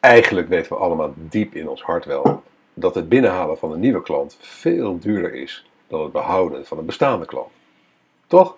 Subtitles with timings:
[0.00, 2.42] Eigenlijk weten we allemaal diep in ons hart wel
[2.74, 6.86] dat het binnenhalen van een nieuwe klant veel duurder is dan het behouden van een
[6.86, 7.52] bestaande klant.
[8.26, 8.56] Toch?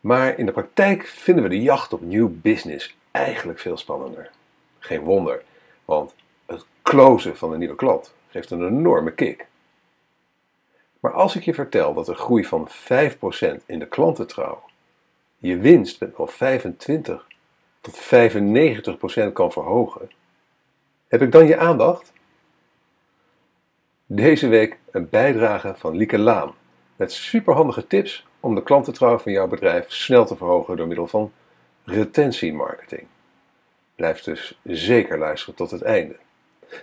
[0.00, 4.30] Maar in de praktijk vinden we de jacht op nieuw business eigenlijk veel spannender.
[4.78, 5.42] Geen wonder,
[5.84, 6.14] want
[6.46, 9.46] het closen van een nieuwe klant geeft een enorme kick.
[11.00, 12.72] Maar als ik je vertel dat een groei van 5%
[13.66, 14.62] in de klantentrouw
[15.38, 17.26] je winst met wel 25
[17.82, 18.00] tot
[19.28, 20.10] 95% kan verhogen,
[21.08, 22.12] heb ik dan je aandacht?
[24.06, 26.54] Deze week een bijdrage van Lieke Laan
[26.96, 31.32] met superhandige tips om de klantentrouw van jouw bedrijf snel te verhogen door middel van
[31.84, 33.06] retentiemarketing.
[33.94, 36.16] Blijf dus zeker luisteren tot het einde.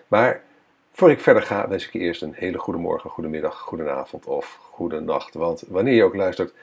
[0.07, 0.43] Maar
[0.91, 3.89] voor ik verder ga, wens ik je eerst een hele goede morgen, goede middag, goede
[3.89, 5.33] avond of goede nacht.
[5.33, 6.53] Want wanneer je ook luistert,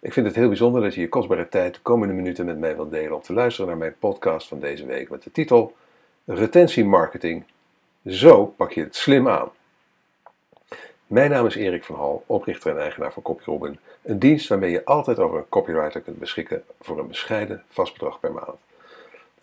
[0.00, 2.76] ik vind het heel bijzonder dat je je kostbare tijd de komende minuten met mij
[2.76, 5.76] wilt delen om te luisteren naar mijn podcast van deze week met de titel
[6.24, 7.44] Retentiemarketing.
[8.06, 9.48] Zo pak je het slim aan.
[11.06, 14.84] Mijn naam is Erik van Hal, oprichter en eigenaar van CopyRobin, een dienst waarmee je
[14.84, 18.58] altijd over een copywriter kunt beschikken voor een bescheiden vastbedrag per maand.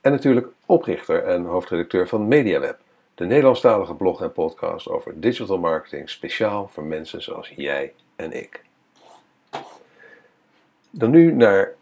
[0.01, 2.77] En natuurlijk oprichter en hoofdredacteur van MediaWeb,
[3.15, 8.64] de Nederlandstalige blog en podcast over digital marketing speciaal voor mensen zoals jij en ik.
[10.97, 11.73] Dan nu naar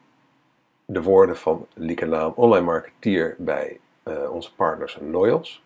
[0.85, 5.63] de woorden van Lieke Laan, online marketeer bij uh, onze partners Loyals.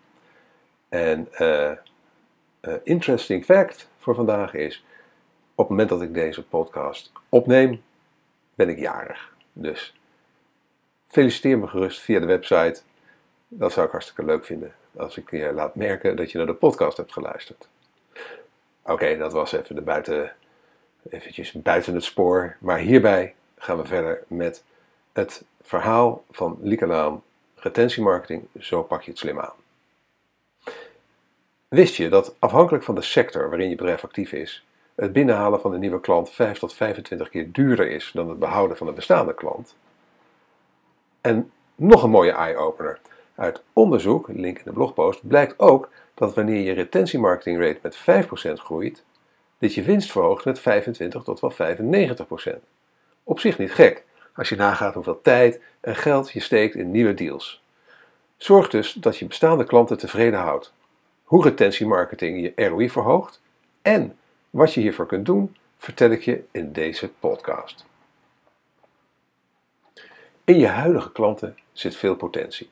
[0.90, 1.72] En uh,
[2.62, 4.86] uh, interesting fact voor vandaag is,
[5.56, 7.82] op het moment dat ik deze podcast opneem,
[8.56, 9.34] ben ik jarig.
[9.54, 10.00] Dus
[11.08, 12.82] feliciteer me gerust via de website.
[13.48, 16.54] Dat zou ik hartstikke leuk vinden als ik je laat merken dat je naar de
[16.54, 17.68] podcast hebt geluisterd.
[18.84, 20.32] Oké, dat was even de buiten,
[21.10, 22.56] eventjes buiten het spoor.
[22.60, 24.64] Maar hierbij gaan we verder met
[25.14, 27.24] het verhaal van Lieke Laan,
[27.56, 29.54] retentiemarketing, zo pak je het slim aan.
[31.68, 35.74] Wist je dat afhankelijk van de sector waarin je bedrijf actief is, het binnenhalen van
[35.74, 39.34] een nieuwe klant 5 tot 25 keer duurder is dan het behouden van een bestaande
[39.34, 39.76] klant?
[41.22, 43.00] En nog een mooie eye-opener.
[43.36, 48.54] Uit onderzoek, link in de blogpost, blijkt ook dat wanneer je retentiemarketing rate met 5%
[48.54, 49.04] groeit,
[49.58, 52.60] dit je winst verhoogt met 25 tot wel 95%.
[53.28, 54.04] Op zich niet gek,
[54.36, 57.62] als je nagaat hoeveel tijd en geld je steekt in nieuwe deals.
[58.38, 60.74] Zorg dus dat je bestaande klanten tevreden houdt.
[61.24, 63.42] Hoe retentiemarketing je ROI verhoogt
[63.82, 64.18] en
[64.50, 67.86] wat je hiervoor kunt doen, vertel ik je in deze podcast.
[70.44, 72.70] In je huidige klanten zit veel potentie.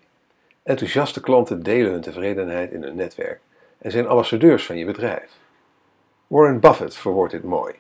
[0.64, 3.40] Enthousiaste klanten delen hun tevredenheid in hun netwerk
[3.78, 5.32] en zijn ambassadeurs van je bedrijf.
[6.28, 7.76] Warren Buffett verwoordt dit mooi.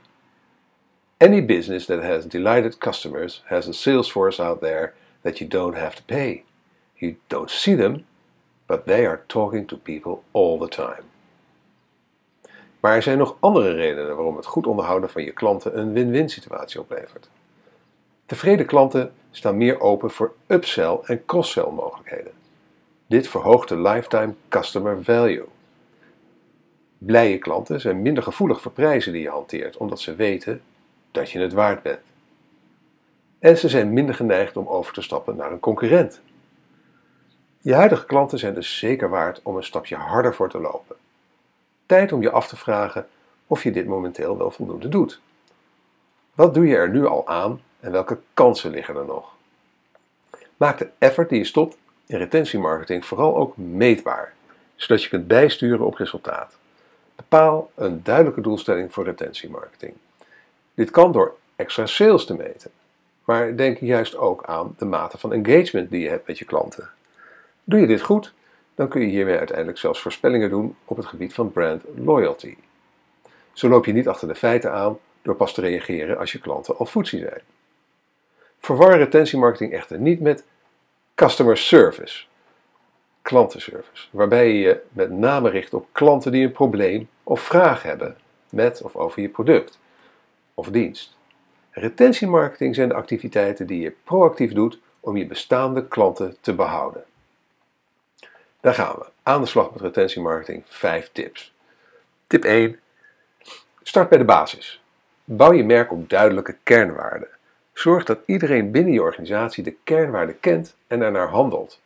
[1.25, 5.75] Any business that has delighted customers has a sales force out there that you don't
[5.75, 6.43] have to pay.
[6.95, 8.05] You don't see them,
[8.67, 11.03] but they are talking to people all the time.
[12.79, 16.29] Maar er zijn nog andere redenen waarom het goed onderhouden van je klanten een win-win
[16.29, 17.29] situatie oplevert.
[18.25, 22.31] Tevreden klanten staan meer open voor upsell en cross-sell mogelijkheden.
[23.07, 25.45] Dit verhoogt de lifetime customer value.
[26.97, 30.61] Blije klanten zijn minder gevoelig voor prijzen die je hanteert, omdat ze weten
[31.15, 31.99] dat je het waard bent.
[33.39, 36.21] En ze zijn minder geneigd om over te stappen naar een concurrent.
[37.61, 40.95] Je huidige klanten zijn dus zeker waard om een stapje harder voor te lopen.
[41.85, 43.07] Tijd om je af te vragen
[43.47, 45.21] of je dit momenteel wel voldoende doet.
[46.33, 49.33] Wat doe je er nu al aan en welke kansen liggen er nog?
[50.57, 54.33] Maak de effort die je stopt in retentiemarketing vooral ook meetbaar,
[54.75, 56.57] zodat je kunt bijsturen op resultaat.
[57.15, 59.93] Bepaal een duidelijke doelstelling voor retentiemarketing.
[60.75, 62.71] Dit kan door extra sales te meten,
[63.23, 66.89] maar denk juist ook aan de mate van engagement die je hebt met je klanten.
[67.63, 68.33] Doe je dit goed,
[68.75, 72.55] dan kun je hiermee uiteindelijk zelfs voorspellingen doen op het gebied van brand loyalty.
[73.53, 76.77] Zo loop je niet achter de feiten aan door pas te reageren als je klanten
[76.77, 77.41] al footsie zijn.
[78.59, 80.43] Verwar retentiemarketing echter niet met
[81.15, 82.25] customer service,
[83.21, 88.17] klantenservice, waarbij je je met name richt op klanten die een probleem of vraag hebben
[88.49, 89.79] met of over je product
[90.55, 91.15] of dienst.
[91.71, 97.03] Retentiemarketing zijn de activiteiten die je proactief doet om je bestaande klanten te behouden.
[98.59, 99.05] Daar gaan we.
[99.23, 100.63] Aan de slag met retentiemarketing.
[100.65, 101.53] 5 tips.
[102.27, 102.79] Tip 1.
[103.83, 104.81] Start bij de basis.
[105.23, 107.27] Bouw je merk op duidelijke kernwaarden.
[107.73, 111.79] Zorg dat iedereen binnen je organisatie de kernwaarden kent en ernaar handelt.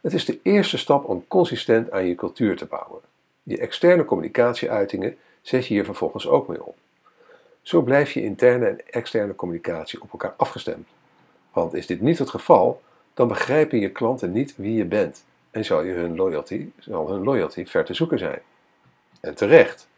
[0.00, 3.00] Het is de eerste stap om consistent aan je cultuur te bouwen.
[3.42, 6.76] Je externe communicatieuitingen zet je hier vervolgens ook mee op.
[7.68, 10.88] Zo blijf je interne en externe communicatie op elkaar afgestemd.
[11.52, 12.82] Want is dit niet het geval,
[13.14, 17.24] dan begrijpen je klanten niet wie je bent en zal, je hun loyalty, zal hun
[17.24, 18.40] loyalty ver te zoeken zijn.
[19.20, 19.88] En terecht.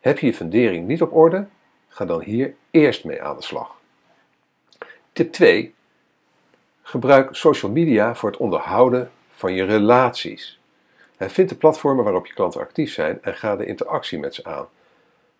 [0.00, 1.46] Heb je je fundering niet op orde?
[1.88, 3.76] Ga dan hier eerst mee aan de slag.
[5.12, 5.74] Tip 2.
[6.82, 10.58] Gebruik social media voor het onderhouden van je relaties.
[11.18, 14.66] Vind de platformen waarop je klanten actief zijn en ga de interactie met ze aan.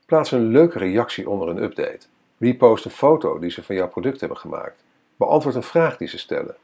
[0.07, 2.07] Plaats een leuke reactie onder een update.
[2.39, 4.85] Repost een foto die ze van jouw product hebben gemaakt.
[5.17, 6.57] Beantwoord een vraag die ze stellen.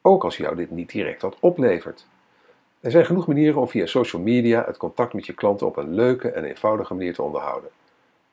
[0.00, 2.06] Ook als jou dit niet direct wat oplevert.
[2.80, 5.94] Er zijn genoeg manieren om via social media het contact met je klanten op een
[5.94, 7.70] leuke en eenvoudige manier te onderhouden.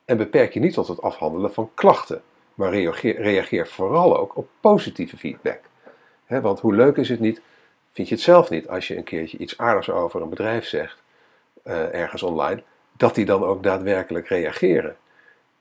[0.04, 2.22] En beperk je niet tot het afhandelen van klachten,
[2.54, 5.60] maar reageer, reageer vooral ook op positieve feedback.
[6.26, 7.40] want hoe leuk is het niet,
[7.92, 11.02] vind je het zelf niet als je een keertje iets aardigs over een bedrijf zegt,
[11.64, 12.62] uh, ergens online,
[13.00, 14.96] dat die dan ook daadwerkelijk reageren.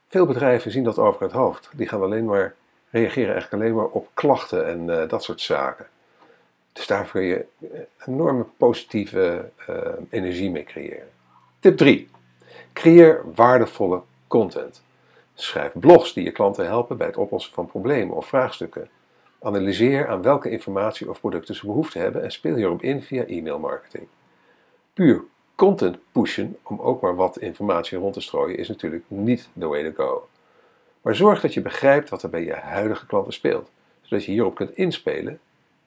[0.07, 1.69] Veel bedrijven zien dat over het hoofd.
[1.73, 2.55] Die gaan alleen maar
[2.89, 5.87] reageren eigenlijk alleen maar op klachten en uh, dat soort zaken.
[6.73, 7.45] Dus daar kun je
[8.05, 9.75] enorme positieve uh,
[10.09, 11.09] energie mee creëren.
[11.59, 12.09] Tip 3.
[12.73, 14.81] Creëer waardevolle content.
[15.33, 18.89] Schrijf blogs die je klanten helpen bij het oplossen van problemen of vraagstukken.
[19.41, 23.59] Analyseer aan welke informatie of producten ze behoefte hebben en speel hierop in via e-mail
[23.59, 24.07] marketing.
[24.93, 25.23] Puur
[25.59, 29.91] content pushen om ook maar wat informatie rond te strooien is natuurlijk niet the way
[29.91, 30.27] to go.
[31.01, 33.69] Maar zorg dat je begrijpt wat er bij je huidige klanten speelt,
[34.01, 35.39] zodat je hierop kunt inspelen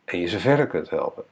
[0.05, 1.25] en je ze verder kunt helpen.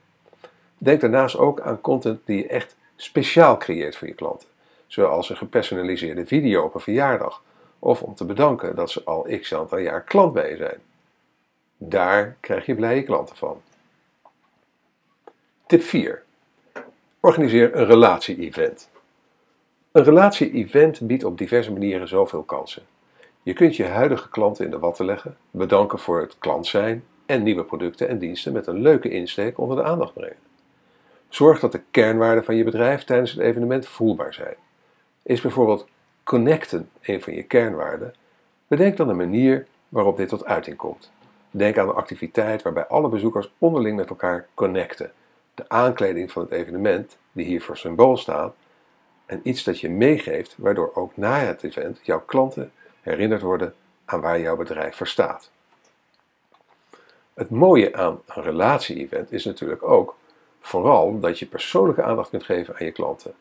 [0.79, 4.49] Denk daarnaast ook aan content die je echt speciaal creëert voor je klanten,
[4.87, 7.43] zoals een gepersonaliseerde video op een verjaardag
[7.79, 10.81] of om te bedanken dat ze al x aantal jaar klant bij je zijn.
[11.77, 13.61] Daar krijg je blije klanten van.
[15.67, 16.29] Tip 4.
[17.23, 18.91] Organiseer een relatie-event.
[19.93, 22.83] Een relatie-event biedt op diverse manieren zoveel kansen.
[23.43, 27.43] Je kunt je huidige klanten in de watten leggen, bedanken voor het klant zijn en
[27.43, 30.37] nieuwe producten en diensten met een leuke insteek onder de aandacht brengen.
[31.29, 34.57] Zorg dat de kernwaarden van je bedrijf tijdens het evenement voelbaar zijn.
[35.23, 35.87] Is bijvoorbeeld
[36.25, 38.15] connecten een van je kernwaarden?
[38.67, 41.11] Bedenk dan een manier waarop dit tot uiting komt.
[41.51, 45.13] Denk aan een activiteit waarbij alle bezoekers onderling met elkaar connecten.
[45.61, 48.55] De aankleding van het evenement, die hier voor symbool staat,
[49.27, 53.75] en iets dat je meegeeft, waardoor ook na het event jouw klanten herinnerd worden
[54.05, 55.51] aan waar jouw bedrijf voor staat.
[57.35, 60.17] Het mooie aan een relatie-event is natuurlijk ook
[60.61, 63.35] vooral dat je persoonlijke aandacht kunt geven aan je klanten.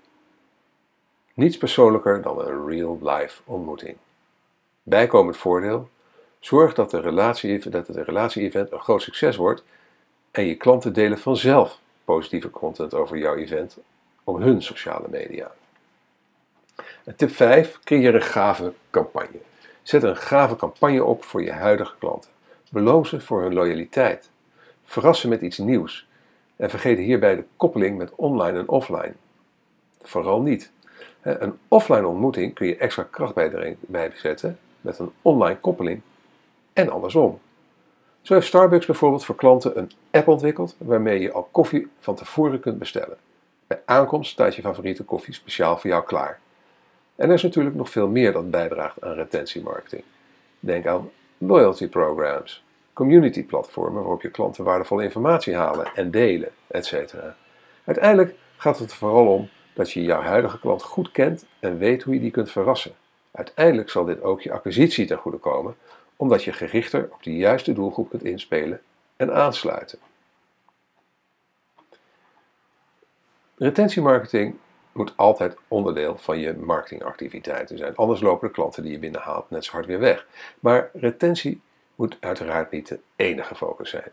[1.34, 3.98] Niets persoonlijker dan een real-life ontmoeting.
[4.84, 5.90] Bijkomend voordeel,
[6.40, 9.64] zorg dat, relatie, dat het relatie-event een groot succes wordt
[10.32, 11.80] en je klanten delen vanzelf
[12.14, 13.78] positieve content over jouw event
[14.24, 15.52] op hun sociale media.
[17.04, 19.40] En tip 5, creëer een gave campagne.
[19.84, 22.30] Zet een gave campagne op voor je huidige klanten.
[22.72, 24.30] Beloon ze voor hun loyaliteit.
[24.86, 26.08] Verras ze met iets nieuws.
[26.56, 29.14] En vergeet hierbij de koppeling met online en offline.
[30.02, 30.72] Vooral niet.
[31.22, 33.34] Een offline ontmoeting kun je extra kracht
[33.80, 36.02] bijzetten met een online koppeling
[36.74, 37.40] en andersom.
[38.30, 42.60] Zo heeft Starbucks bijvoorbeeld voor klanten een app ontwikkeld waarmee je al koffie van tevoren
[42.60, 43.18] kunt bestellen.
[43.68, 46.40] Bij aankomst staat je favoriete koffie speciaal voor jou klaar.
[47.16, 50.04] En er is natuurlijk nog veel meer dat bijdraagt aan retentiemarketing.
[50.60, 57.16] Denk aan loyalty programs, community platformen waarop je klanten waardevolle informatie halen en delen, etc.
[57.84, 62.04] Uiteindelijk gaat het er vooral om dat je jouw huidige klant goed kent en weet
[62.04, 62.92] hoe je die kunt verrassen.
[63.32, 65.76] Uiteindelijk zal dit ook je acquisitie ten goede komen,
[66.20, 68.82] omdat je gerichter op de juiste doelgroep kunt inspelen
[69.16, 70.00] en aansluiten.
[73.56, 74.56] Retentiemarketing
[74.92, 77.96] moet altijd onderdeel van je marketingactiviteiten zijn.
[77.96, 80.28] Anders lopen de klanten die je binnenhaalt net zo hard weer weg.
[80.60, 81.62] Maar retentie
[81.96, 84.12] moet uiteraard niet de enige focus zijn.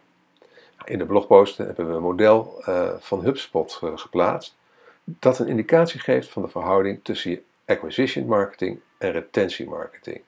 [0.85, 4.57] In de blogposten hebben we een model uh, van HubSpot uh, geplaatst
[5.05, 10.21] dat een indicatie geeft van de verhouding tussen je acquisition marketing en retentie marketing.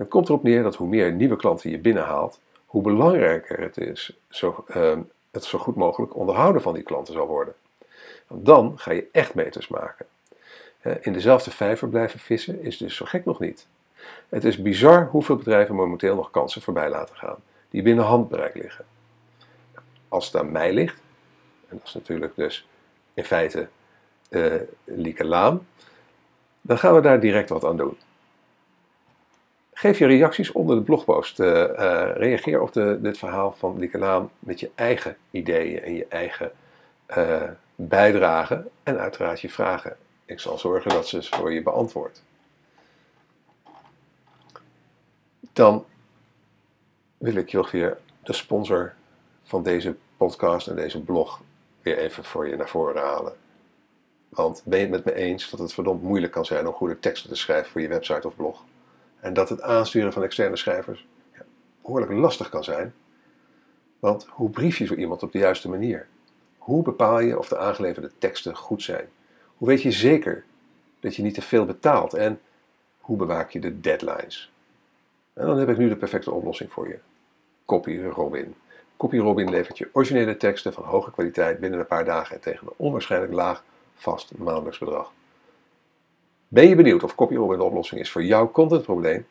[0.00, 4.16] Het komt erop neer dat hoe meer nieuwe klanten je binnenhaalt, hoe belangrijker het is
[4.28, 4.98] zo, uh,
[5.30, 7.54] het zo goed mogelijk onderhouden van die klanten zal worden.
[8.26, 10.06] Want dan ga je echt meters maken.
[11.00, 13.66] In dezelfde vijver blijven vissen is dus zo gek nog niet.
[14.28, 17.36] Het is bizar hoeveel bedrijven momenteel nog kansen voorbij laten gaan,
[17.70, 18.84] die binnen handbereik liggen.
[20.08, 21.00] Als het aan mij ligt,
[21.68, 22.68] en dat is natuurlijk dus
[23.14, 23.68] in feite
[24.30, 24.54] uh,
[24.84, 25.66] Lieke Laan,
[26.60, 27.96] dan gaan we daar direct wat aan doen.
[29.80, 31.40] Geef je reacties onder de blogpost.
[31.40, 32.72] Uh, uh, reageer op
[33.02, 36.52] dit verhaal van Lieke Laan met je eigen ideeën en je eigen
[37.74, 39.96] bijdragen en uiteraard je vragen.
[40.24, 42.22] Ik zal zorgen dat ze voor je beantwoord.
[45.52, 45.84] Dan
[47.18, 48.92] wil ik nog weer de sponsor
[49.42, 51.40] van deze podcast en deze blog
[51.82, 53.32] weer even voor je naar voren halen.
[54.28, 56.98] Want ben je het met me eens dat het verdomd moeilijk kan zijn om goede
[56.98, 58.64] teksten te schrijven voor je website of blog?
[59.20, 61.06] En dat het aansturen van externe schrijvers
[61.82, 62.94] behoorlijk lastig kan zijn?
[63.98, 66.06] Want hoe brief je zo iemand op de juiste manier?
[66.58, 69.08] Hoe bepaal je of de aangeleverde teksten goed zijn?
[69.56, 70.44] Hoe weet je zeker
[71.00, 72.14] dat je niet te veel betaalt?
[72.14, 72.40] En
[73.00, 74.52] hoe bewaak je de deadlines?
[75.32, 76.98] En dan heb ik nu de perfecte oplossing voor je.
[77.64, 78.54] CopyRobin.
[78.96, 82.74] CopyRobin levert je originele teksten van hoge kwaliteit binnen een paar dagen en tegen een
[82.76, 85.12] onwaarschijnlijk laag vast maandelijks bedrag.
[86.52, 89.26] Ben je benieuwd of CopyRobin de oplossing is voor jouw contentprobleem?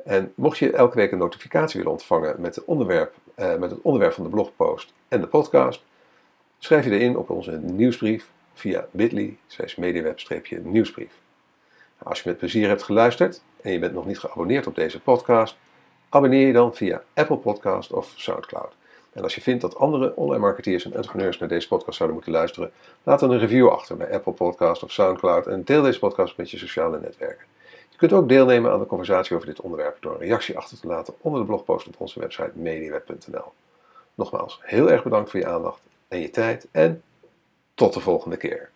[0.05, 3.81] En mocht je elke week een notificatie willen ontvangen met, het onderwerp, uh, met het
[3.83, 5.85] onderwerp van de blogpost en de podcast,
[6.59, 9.37] schrijf je erin op onze nieuwsbrief via bit.ly
[9.77, 11.13] mediaweb-nieuwsbrief.
[11.99, 15.57] Als je met plezier hebt geluisterd en je bent nog niet geabonneerd op deze podcast,
[16.09, 18.73] abonneer je dan via Apple Podcast of SoundCloud.
[19.17, 22.35] En als je vindt dat andere online marketeers en entrepreneurs naar deze podcast zouden moeten
[22.35, 22.71] luisteren,
[23.03, 26.51] laat dan een review achter bij Apple Podcast of SoundCloud en deel deze podcast met
[26.51, 27.47] je sociale netwerken.
[27.91, 30.87] Je kunt ook deelnemen aan de conversatie over dit onderwerp door een reactie achter te
[30.87, 33.53] laten onder de blogpost op onze website mediaweb.nl.
[34.15, 37.03] Nogmaals, heel erg bedankt voor je aandacht en je tijd en
[37.75, 38.71] tot de volgende keer.